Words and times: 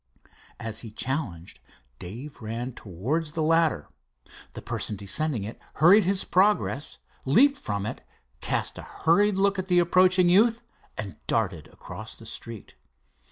As 0.59 0.79
he 0.79 0.89
challenged, 0.91 1.59
Dave 1.99 2.41
ran 2.41 2.73
towards 2.73 3.33
the 3.33 3.43
ladder. 3.43 3.87
The 4.53 4.61
person 4.63 4.95
descending 4.95 5.43
it 5.43 5.59
hurried 5.75 6.05
his 6.05 6.23
progress, 6.23 6.97
leaped 7.23 7.59
from 7.59 7.85
it, 7.85 8.01
cast 8.39 8.79
a 8.79 9.05
hurried 9.05 9.35
look 9.35 9.59
at 9.59 9.67
the 9.67 9.77
approaching 9.77 10.27
youth, 10.27 10.63
and 10.97 11.17
darted 11.27 11.67
across 11.67 12.15
the 12.15 12.25
street. 12.25 12.73